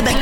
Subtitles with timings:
[0.00, 0.16] avec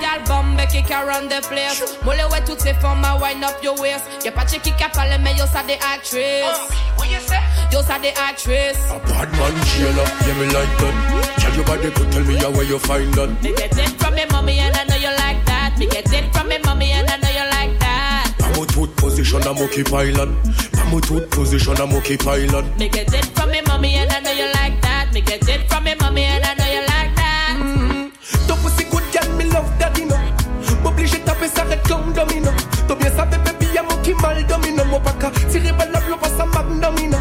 [0.00, 1.82] Gal bombe qui can run the place.
[2.04, 4.04] Moule ouais toutes ces femmes à wind up your waist?
[4.24, 6.44] Y'a pas de qui a parlé mais yo ça des actrices
[6.96, 7.38] What you say?
[7.72, 11.40] Yo ça des actrices A bad man jailer, yeah me like that.
[11.40, 13.42] Tell your body could tell me how where you find that.
[13.42, 15.76] Me get it from me mommy and I know you like that.
[15.78, 18.34] Me get it from me mommy and I know you like that.
[18.38, 20.28] Pamo tooth position I'm okay pilot.
[20.74, 22.64] Pamo tooth position I'm okay pilot.
[22.78, 23.47] Me get it from
[25.18, 27.56] Me get it from me mommy and I know you like that.
[27.58, 28.46] Mm-hmm.
[28.46, 29.68] Ton pussy good girl me love
[29.98, 30.16] you know.
[30.84, 32.52] M'oblige taper ça red comme domino.
[32.86, 36.20] T'as bien ça baby y'a mon qui mal domino Mon baka tirer balle la bloc
[36.36, 37.17] ça magnomino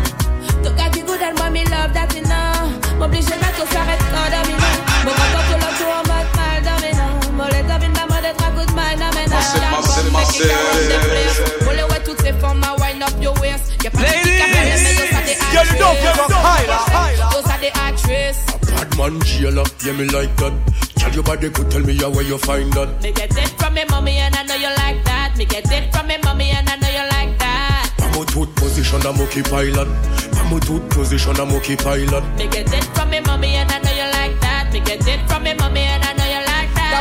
[18.97, 20.53] man jailer, yeah me like that.
[20.95, 23.01] Tell your body could tell me how where you find that.
[23.01, 25.37] Me get it from me mommy and I know you like that.
[25.37, 27.93] Me get it from me mommy and I know you like that.
[27.97, 29.87] Pamo tooth position I'm okay pilot.
[30.33, 32.23] Pamo tooth position I'm okay pilot.
[32.37, 34.73] Me get it from me mommy and I know you like that.
[34.73, 36.06] Me get it from me mommy and I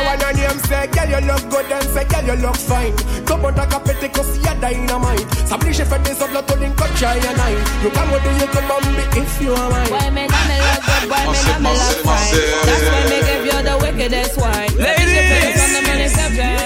[0.03, 2.05] know you like that That one your name say, girl you look good and say,
[2.05, 2.95] girl you look fine.
[3.25, 6.95] Tout monde a capté que si y'a dynamite S'oblige fait des autres l'autre ligne comme
[6.95, 7.61] China nine.
[7.83, 9.89] You come with you come on me if you are mine.
[9.89, 12.33] Why me not me look good, why me not me look fine?
[12.65, 14.73] That's why me give you the wickedest wine.
[14.77, 16.13] Ladies,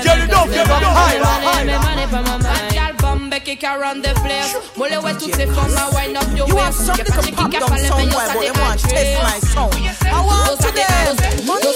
[0.04, 0.84] girl you don't give up.
[0.84, 2.74] High, high, Me money for my mind.
[2.74, 4.56] Girl bombe qui can run the place.
[4.78, 7.52] Moule ouais toutes ces femmes à wind up your You want waist something to pop
[7.52, 9.74] down somewhere But they want to test my sound.
[10.04, 11.46] I want to dance.
[11.46, 11.72] Money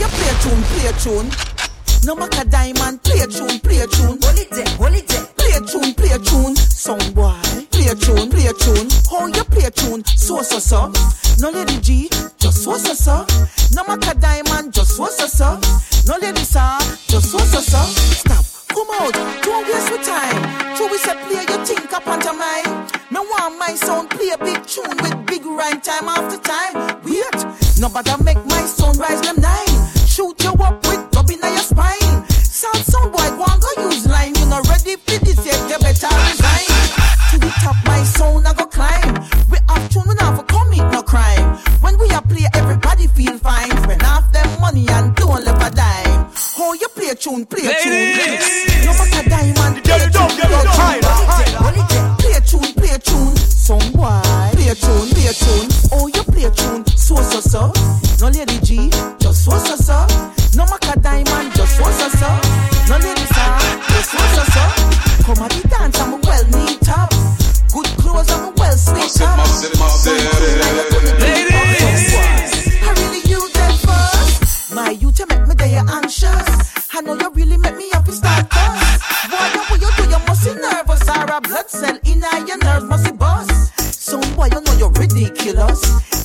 [0.00, 1.50] you play a tune, play a tune
[2.04, 4.16] no matter diamond, play a tune, play a tune.
[4.22, 5.24] Hold it there, hold it there.
[5.36, 6.56] Play a tune, play a tune.
[6.56, 7.36] Song boy,
[7.70, 8.88] play a tune, play a tune.
[9.10, 10.02] How you play a tune?
[10.16, 10.92] So so so.
[11.40, 13.26] No lady G, just so so so.
[13.74, 15.60] No matter diamond, just so so so.
[16.06, 16.78] No lady sir,
[17.08, 17.82] just so so so.
[18.16, 19.12] Stop, come out,
[19.42, 20.76] don't waste your time.
[20.76, 22.92] So we say play your think up on your mind.
[23.10, 27.02] Me want my sound play a big tune with big rhyme time after time.
[27.04, 27.44] Wait,
[27.78, 29.39] nobody make my sound rise them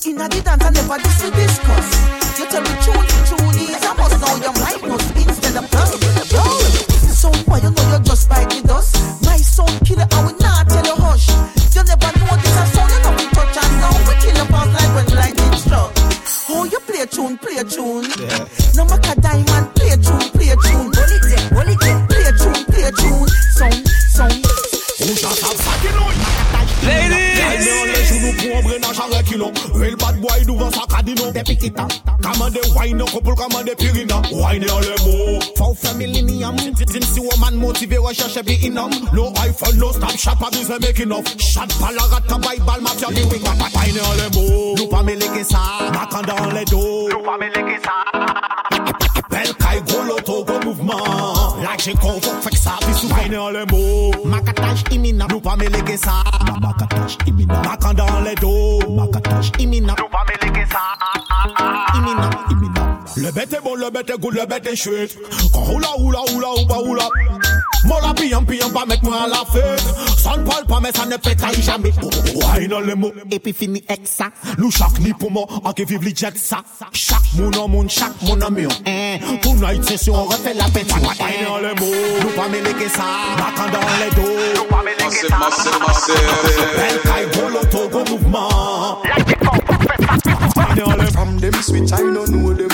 [0.05, 1.89] In a the dance, I never this to discuss.
[2.37, 5.97] You tell me tune, tune is, I must know your mic must instead of plus.
[6.29, 6.45] Yo,
[7.09, 9.01] some boy, you know you're just like the dust.
[9.25, 11.25] My sound killer, I will not tell you hush.
[11.73, 14.45] You never know this a sound, you know we touch and now we kill your
[14.45, 15.89] past like when lightning struck.
[16.53, 18.05] Oh, you play a tune, play a tune.
[18.77, 20.93] No matter diamond, play a tune, play a tune.
[20.93, 21.97] Hold it there, hold it there.
[22.05, 23.25] Play a tune, play a tune.
[23.57, 23.81] Sound,
[24.13, 24.45] sound.
[29.73, 31.87] Real bad boy devant sa cadino Des petits temps.
[32.21, 35.39] Commande wine couple commande pirina Wine en les mots.
[35.57, 36.55] For family millennium
[36.87, 41.69] Since woman motivé recherche be inum No iPhone no stop shop abuse making off Shot
[41.79, 44.75] palarat ka bay bal mafia living Wine en les mots.
[44.77, 45.59] Nous pas mêler que ça.
[45.93, 47.09] Macan dans les dos.
[47.09, 48.54] Nous pas mêler que ça
[51.93, 55.27] mouvement Like j'ai qu'on fait que ça Puis sous wine en les mots Macatage imminent
[55.29, 56.23] Nous pas mêler que ça
[56.61, 60.79] Macatage imminent Macan dans les dos Macatage imminent Nous pas mêler ça
[61.95, 65.17] Imminent Imminent Le est bon, le good, le bête est chouette.
[65.53, 67.09] Quand roula, roula, roula, roula, roula
[67.85, 69.83] Mon la pillant, pillant, pas mettre moi à la fête
[70.17, 71.93] Ça ne parle pas, mais ça ne pétaille jamais
[72.35, 74.25] Wine en les mots Et puis fini avec ça
[74.57, 76.57] Nous chaque ni pour moi, en qui vive les jet ça
[76.93, 79.17] Chaque mon en monde, chaque mon en mieux hein.
[79.41, 83.03] Tonight session, on refait la fête Wine en les mots Nous pas mêler que ça
[83.37, 86.15] Macan dans les dos Nous pas mêler que ça Massive, massive,
[86.75, 89.01] Bel kay go loto go mouvement
[91.13, 92.67] From them switch, I don't know them.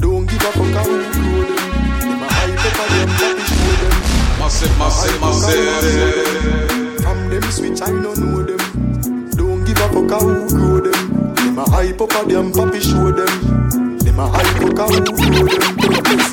[0.00, 2.00] Don't give a fuck how you know them.
[2.00, 4.07] Them a hype up and them happy show them.
[4.38, 9.30] Massive, massive, massive From them switch, I don't know them.
[9.32, 11.34] Don't give a fuck how you grow them.
[11.34, 13.98] Them a hype hype up a them papi show them.
[13.98, 15.74] Them a hype up a who know them.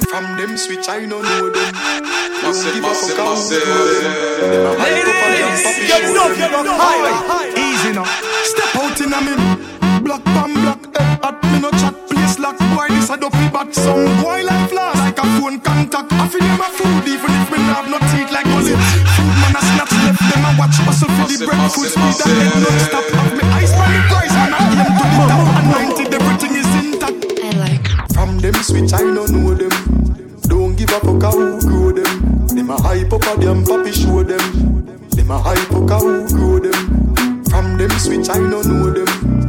[0.10, 1.74] From them switch I no know them.
[1.74, 3.66] Don't Massive, give a massive, fuck how massive.
[3.66, 4.14] know them.
[4.52, 6.78] Them a up a them papi Get show up, them.
[6.78, 7.58] get.
[7.58, 8.06] Easy now.
[8.44, 9.34] Step out in a me.
[10.04, 10.82] Block bam block.
[10.98, 11.96] Head at me no chat.
[12.10, 12.58] Place lock.
[12.76, 13.74] Boy, this a dopey bat.
[13.74, 14.96] Some boy like flash.
[14.96, 15.55] Like a phone
[15.96, 16.22] contact.
[16.22, 17.08] I feel them a food.
[17.08, 18.76] Even if me have no teeth like gully.
[19.16, 20.20] Food man I snatch left.
[20.28, 20.78] Them a watch.
[20.84, 21.72] Hustle for the Massive, bread.
[21.72, 23.06] Food massive, speed that head non stop.
[23.16, 24.36] Have me eyes on the price.
[24.36, 25.44] Man I aim to the top.
[25.60, 26.14] Anointed.
[26.14, 27.22] Everything is intact.
[27.40, 27.88] I like.
[28.12, 29.74] From them switch I no know them.
[30.52, 32.48] Don't give a fuck how who grow them.
[32.48, 34.46] Them a hype up a them papi show them.
[35.16, 37.44] Them a hype up a who grow them.
[37.50, 39.45] From them switch I no know them.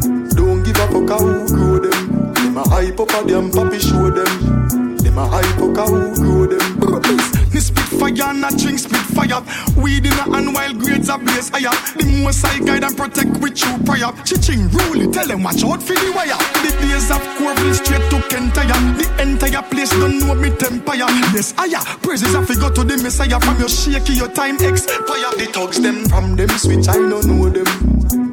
[9.77, 11.75] Weed in a hand while grades are blaze higher.
[11.97, 14.13] The most I guide and protect with you prior.
[14.25, 16.39] Chiching rule, tell them watch out for the wire.
[16.65, 18.77] The days of Corville straight to Kentire.
[18.99, 21.09] The entire place don't know me tempire.
[21.35, 21.83] Yes, higher.
[22.03, 23.41] Praises to go to the Messiah.
[23.41, 25.31] From your shaky, your time expire.
[25.37, 27.67] The thugs them From them switch I no know them.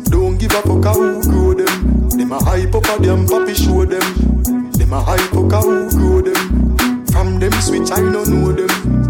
[0.05, 2.09] Don't give a fuck how grow them.
[2.09, 4.71] Them a hype up a them papi show them.
[4.71, 7.05] Them a hype up who grow them.
[7.07, 9.02] From them switch I no know them.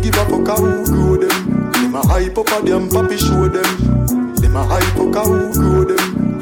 [0.00, 1.72] Don't give a fuck how who grow them.
[1.72, 4.34] Them a hype up a them papi show them.
[4.36, 6.40] Them a hype up a who grow them.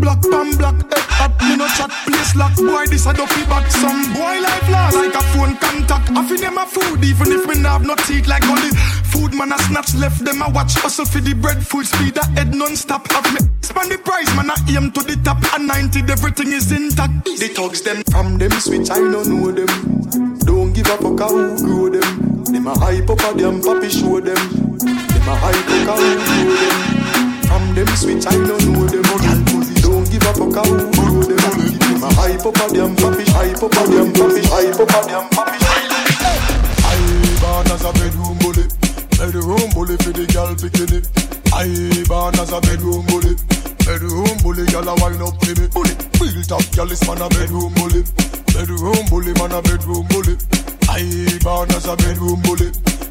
[0.00, 3.70] Black pan black, head hot, me no chat, place lock Boy, this a dopey bat,
[3.70, 7.46] some boy life lost Like a phone contact, I feel them a food Even if
[7.46, 8.70] me nah have no teeth like gully
[9.04, 12.26] Food man a snatch left, them a watch Hustle for the bread, full speed, a
[12.30, 16.12] head non-stop Have me span the price, man I aim to the top A 90,
[16.12, 19.66] everything is intact The thugs them From them switch I no know them.
[20.44, 22.44] Don't give up a fuck how grow them.
[22.44, 24.36] Them a hype up a them papi show them.
[24.78, 26.78] Them a hype up who grow them.
[27.48, 29.02] From them switch I no know them.
[29.80, 31.42] Don't give a fuck how grow them.
[31.80, 35.00] Them a hype up a them papi, hype up a them papi, hype up a
[35.08, 35.53] them papi.
[47.06, 48.02] Man a bedroom bully
[48.52, 50.34] Bedroom bully, man a bedroom bully
[50.88, 52.70] I born as a bedroom bully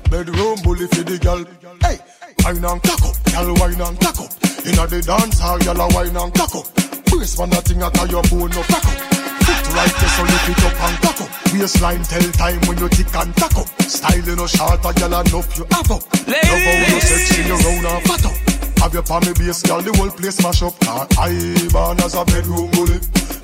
[0.09, 1.43] Bedroom bully for the girl
[1.81, 1.99] Hey,
[2.43, 4.31] wine and cock up, girl wine and cock up
[4.65, 6.67] Inna the dance hall, girl a wine and cock up
[7.05, 9.13] Brace man a thing a tie your bone no pack up
[9.43, 11.29] Foot right there, so lift it up and cock up.
[11.53, 13.67] Waistline tell time when you tick and tack up.
[13.83, 16.03] Style you no short, a gyal enough you have up.
[16.27, 18.35] Love how you sexy, you round and fat up.
[18.79, 20.75] Have your palm base, gyal, the whole place mash up.
[21.19, 21.35] I
[21.75, 22.99] born as a bedroom bully,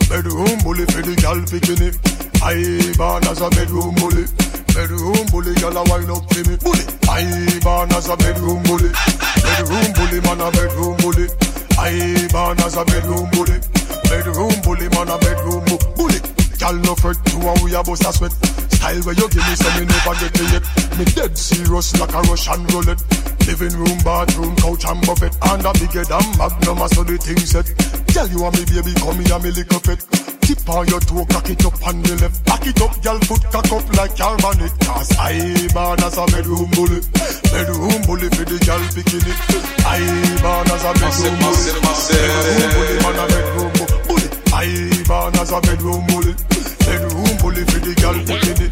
[0.09, 1.93] bedroom bully for the gyal bikini.
[2.41, 2.57] I
[2.97, 4.25] born as a bedroom bully.
[4.73, 6.57] Bedroom bully, gyal a wine up to me.
[6.57, 7.23] Bully, I
[7.61, 8.89] born as a bedroom bully.
[9.45, 11.27] Bedroom bully, man a bedroom bully.
[11.77, 13.57] I born as a bedroom bully.
[14.09, 15.63] Bedroom bully, man a bedroom
[15.93, 16.19] bully.
[16.57, 18.33] Girl no fret, you and we a bust a sweat.
[18.73, 20.63] Style where you give me, so me never get it.
[20.97, 23.28] Me dead serious like a Russian roulette.
[23.49, 25.33] Living room, bathroom, couch and buffet.
[25.49, 27.65] And a bigger than Magnum, so the thing set.
[28.13, 30.05] Girl, you and me baby, come here, me lick up it.
[30.45, 32.45] Tip on your toe, cock it up on the left.
[32.45, 34.69] Back it up, girl, foot cock up like bonnet.
[34.85, 35.33] Cause I
[35.73, 37.01] born as a bedroom bully.
[37.49, 39.33] Bedroom bully for the girl bikini.
[39.81, 39.97] I
[40.45, 41.73] born as a bedroom bully.
[42.05, 43.73] Bedroom bully, man a bedroom
[44.05, 44.29] bully.
[44.53, 46.37] I born as a bedroom bully.
[46.85, 47.08] Bedroom
[47.49, 48.69] bully for the girl bikini.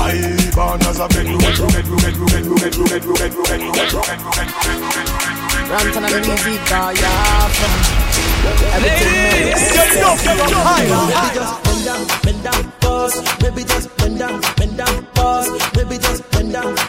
[0.00, 0.12] I
[0.54, 4.04] born as a bedroom, bedroom, bedroom, bedroom, bedroom, bedroom, bedroom, bedroom, bedroom, bedroom.
[5.68, 7.48] Ranton and the music, uh, yeah.
[8.76, 9.72] Everything mix.
[9.72, 11.34] Get up, get up, higher.
[11.34, 13.16] just bend down, bend down, pause.
[13.42, 15.48] Maybe just bend down, bend down, pause.
[15.76, 16.87] Maybe just bend down, bend down,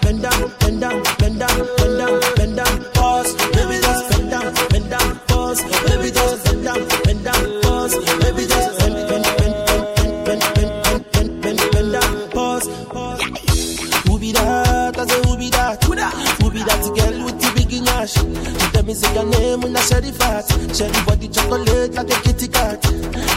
[18.89, 20.49] me say your name when I share the fat.
[20.75, 22.81] Share the body chocolate like a kitty cat.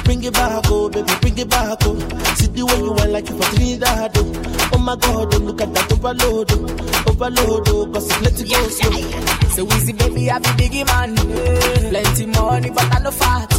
[0.04, 1.94] Bring it back, oh baby, bring it back, oh.
[2.37, 4.71] See the way you want like you for Trinidad, oh.
[4.73, 7.11] Oh my God, oh look at that overload, oh.
[7.11, 9.04] Overload, oh, cause it let it go slow.
[9.52, 11.16] So easy, baby, I be biggie man.
[11.16, 13.50] Plenty money, but I no fat.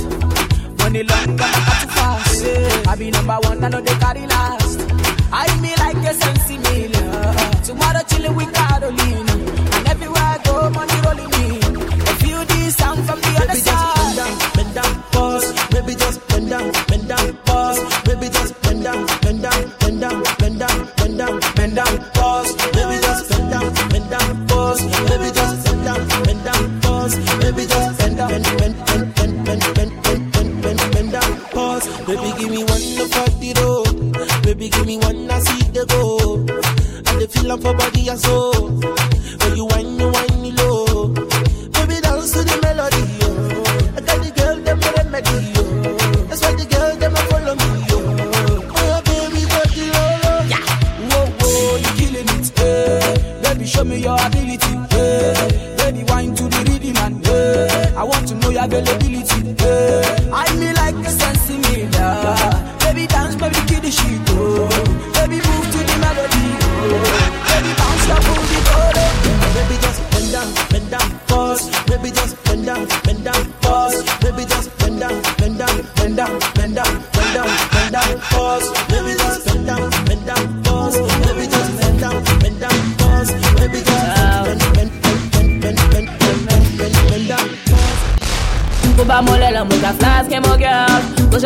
[0.81, 2.87] Money long, but I got too fast.
[2.89, 4.62] I be number one, I know they carry last.
[24.91, 25.42] Baby,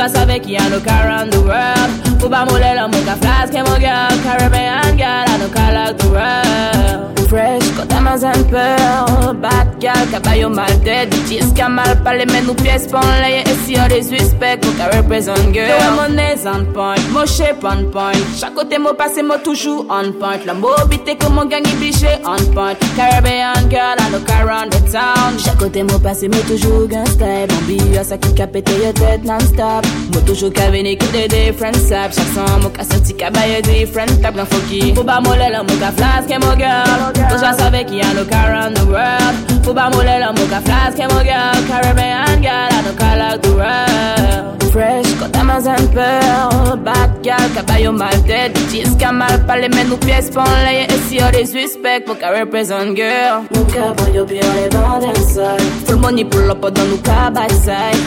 [0.07, 1.91] Mwa save ki an nou ka ran the world.
[2.21, 5.99] Fou ba mwole la mwen ka flaske mwen gyal Caribbean girl, an nou ka lak
[5.99, 7.27] the world.
[7.27, 7.66] Fresh
[8.07, 13.03] Mamas and Pearl Bad girl, kabayo mal dead Bitches kamal, pale men nou piyes pon
[13.21, 15.67] leye E si yon disrespect, mou ka represent girl.
[15.67, 18.23] Yo monez on point, mo shape on point.
[18.39, 20.45] Chakote mo pase mo toujou on point.
[20.47, 22.79] La mo bite ko mon gangi biche on point.
[22.95, 25.37] Caribbean girl, I look around the town.
[25.43, 29.27] Chakote mo pase mo toujou gan style Bambi yo sa ki ka pete yo tete
[29.27, 33.13] non stop Mo toujou ka vene ki de different sap Chak san mo ka senti
[33.13, 37.11] kabayo different tap Gan foki, mou ba mo lè la mou ka flaske mo girl.
[37.27, 39.35] Toujwa save ki me, I look around the world.
[39.63, 44.71] Fuba mulela moka flask, hemo girl, Caribbean girl, I look all like the world.
[44.71, 48.53] Fresh, got diamonds and pearl, bad girl, caballo mal dead.
[48.53, 52.31] Bitches come mal pale, men nou piece pon leye, e si yo de suspect, moka
[52.31, 53.47] represent girl.
[53.55, 55.61] Moka boyo pi on le bandes side.
[55.87, 57.97] Full money pull up, on nou ka backside.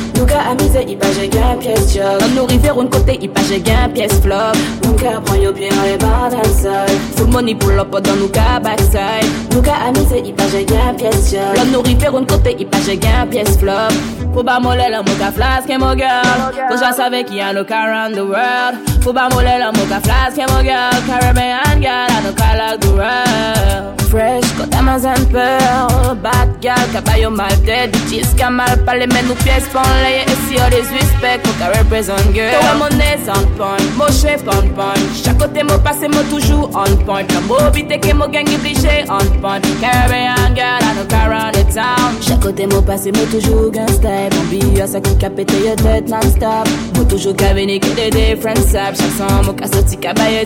[0.51, 3.61] Amise i pa jè gen piyes jok Nan nou rive roun kote i pa jè
[3.63, 4.59] gen pièce flop.
[4.83, 6.91] Nou ka pran yo pye an le bar dan sol.
[7.19, 10.99] Full money pou lopo dan nou ka baksay Nou ka amise i pa jè gen
[10.99, 13.95] piyes jok Nan nou rive roun kote i pa jè gen piyes flop.
[14.35, 17.71] Pou ba mole la mou ka flaske mou girl Pou jwa save ki an nou
[17.71, 18.83] ka round the world.
[19.07, 22.83] Pou ba mole la mou ka flaske mou girl Caribbean girl an nou ka lock
[22.83, 24.45] the world fresh.
[24.59, 28.35] Quand t'as mazin peur Bad gal, kabayo mal dead Bitches.
[28.37, 31.71] Ka mal pale men nou pies pan leye E si yo de suspect, kon ka
[31.77, 32.53] represent girl.
[32.53, 35.23] Yo wè monè zan point, mo chef on point.
[35.23, 37.31] Chak kote mo pase mo toujou on point.
[37.37, 39.71] La mo bite ke mo gang oblige on point.
[39.81, 42.19] Caribbean girl, I no car on the town.
[42.27, 45.75] Chak kote mo pase mo toujou gang step Mon biyo sa ki ka pete yo
[45.79, 49.71] tête non stop Mo toujou ka veni ke de different sap Chak son mo ka
[49.71, 49.97] soti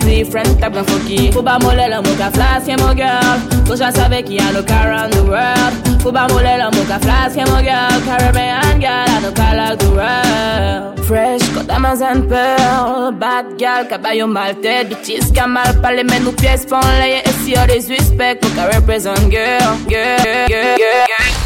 [0.05, 0.59] different.
[0.59, 2.29] Tab Lan foki, pou ba mo lè la mo ka
[2.95, 3.54] girl.
[3.65, 5.73] So just a Becky, I look around the world.
[6.01, 8.01] Fuba Mulela, Mocha Flask, I'm a girl.
[8.05, 11.05] Caribbean girl, I look like the world.
[11.05, 13.11] Fresh, got diamonds and pearl.
[13.11, 14.89] Bad girl, caballo malted.
[14.89, 17.21] Bitches, camal, palais, mais nous pièces, font les.
[17.25, 20.77] Et si y'a des suspects, Mocha represent girl, girl, girl, girl.
[20.77, 21.44] girl.